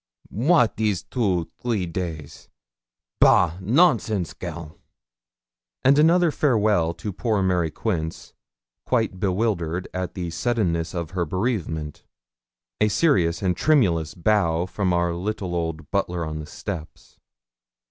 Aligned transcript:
What 0.33 0.73
is 0.81 1.03
two, 1.03 1.51
three 1.61 1.85
days? 1.85 2.49
Bah! 3.19 3.59
nonsense, 3.61 4.33
girl.' 4.33 4.79
Another 5.85 6.31
farewell 6.31 6.95
to 6.95 7.13
poor 7.13 7.43
Mary 7.43 7.69
Quince, 7.69 8.33
quite 8.87 9.19
bewildered 9.19 9.87
at 9.93 10.15
the 10.15 10.31
suddenness 10.31 10.95
of 10.95 11.11
her 11.11 11.25
bereavement. 11.25 12.03
A 12.79 12.87
serious 12.87 13.43
and 13.43 13.55
tremulous 13.55 14.15
bow 14.15 14.65
from 14.65 14.91
our 14.91 15.13
little 15.13 15.53
old 15.53 15.91
butler 15.91 16.25
on 16.25 16.39
the 16.39 16.47
steps. 16.47 17.19